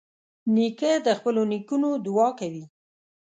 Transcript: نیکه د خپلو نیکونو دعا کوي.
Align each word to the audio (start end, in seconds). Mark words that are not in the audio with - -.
نیکه 0.55 0.91
د 1.05 1.07
خپلو 1.19 1.41
نیکونو 1.51 1.89
دعا 2.05 2.27
کوي. 2.39 2.65